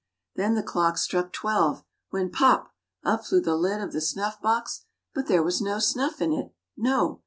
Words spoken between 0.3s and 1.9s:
Then the clock struck twelve,